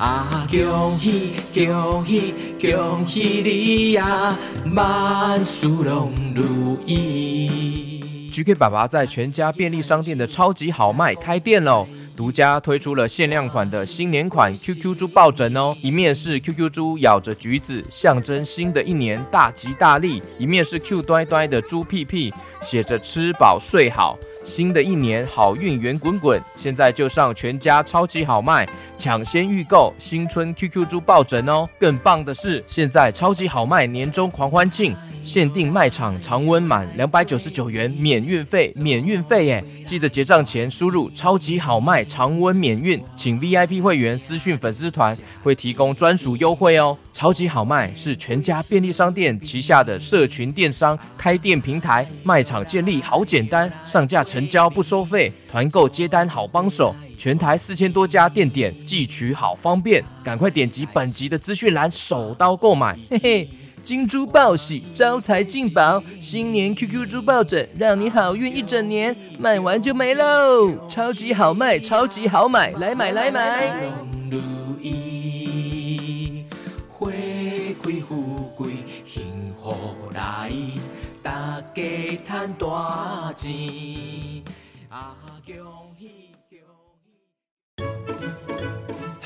[0.00, 4.34] 啊，恭喜恭喜恭喜你呀，
[4.74, 8.00] 万事拢如意。
[8.32, 11.86] GK 爸爸在全家便利商店的超级好卖开店喽！
[12.20, 22.30] 独家推出了限量款的新年款 QQ 猪抱枕哦，一面是 QQ 猪咬着橘子，象征新的一年大吉大利；一面是 Q 呆呆的猪屁屁，
[22.60, 26.38] 写着吃饱睡好，新的一年好运圆滚滚。
[26.56, 28.68] 现在就上全家超级好卖，
[28.98, 31.66] 抢先预购新春 QQ 猪抱枕哦！
[31.78, 34.94] 更棒的是，现在超级好卖年终狂欢庆。
[35.22, 39.64] 限定卖场常温满两百九十九元免运费，免运费耶！
[39.86, 46.96] 记得结账前输入超级好卖常温免运，请 VIP 会员私讯粉丝团会提供专属优惠哦。
[47.12, 63.50] 超级好卖是全家便利商店旗下的社群电商开店平台，卖场建立好简单，上架成交不收费，团购接单好帮手，全台四千多家店点寄取好方便，赶快点击本集的资讯栏手刀购买，嘿嘿。
[63.90, 70.88] 金猪报喜，招财进宝，新年 QQ 猪抱枕，让你好运一整年，卖完就没喽！
[70.88, 73.74] 超级好卖，超级好买，来买来买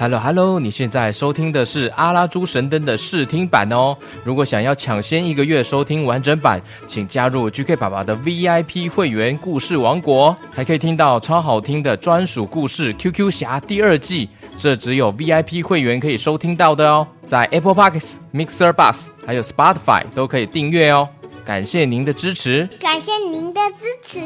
[0.05, 3.97] ！Hello Hello，你现在收听的是阿拉猪神灯的试听版哦。
[4.23, 17.07] 如果想要抢先一个月收听完整版，请加入 GK 爸爸的 VIP 会员故事王国，还可以听到超好听的专属故事《QQ 侠》第二季，这只有 VIP 会员可以收听到的哦。
[17.25, 21.09] 在 Apple Podcasts、Mixer Bus 还有 Spotify 都可以订阅哦。
[21.47, 24.21] 感谢您的支持，感谢您的支持。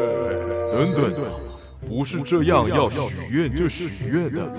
[0.00, 1.45] 呃，等等。
[1.88, 4.50] 不是这样，要许愿就许愿的。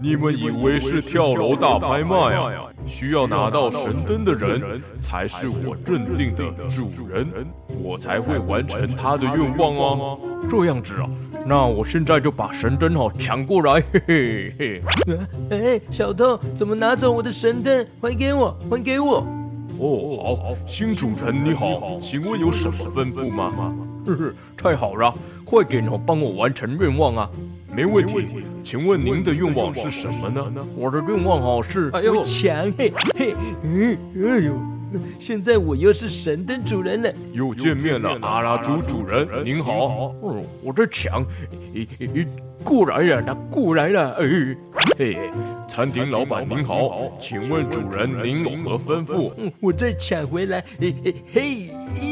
[0.00, 2.50] 你们以为是跳楼大拍卖啊？
[2.84, 7.28] 需要拿到神灯的人才是我认定的主人，
[7.80, 10.18] 我才会完成他的愿望哦。
[10.50, 11.08] 这样子啊，
[11.46, 14.82] 那我现在就把神灯哦抢过来，嘿嘿嘿。
[15.50, 17.86] 哎，小偷怎么拿走我的神灯？
[18.00, 19.24] 还给我，还给我。
[19.78, 23.72] 哦，好，新主人你好，请问有什么吩咐吗？
[24.06, 25.14] 呵呵，太好了，
[25.44, 27.30] 快点哦，帮我完成愿望啊！
[27.74, 28.26] 没问题，
[28.62, 30.44] 请问您的愿望是什么呢？
[30.76, 34.52] 我的愿望哦是，哎呦，强嘿嘿，嗯，哎呦，
[35.18, 41.24] 现在我又是神灯主人了，又见面了，阿拉猪主人，您好，嗯，我的强，
[41.74, 42.26] 咦咦，
[42.62, 44.56] 过来了，他过来了，哎，
[44.98, 45.16] 嘿，
[45.66, 49.32] 餐厅老板您好，请问主人您有何吩咐？
[49.38, 52.11] 嗯，我再抢回来，嘿嘿嘿。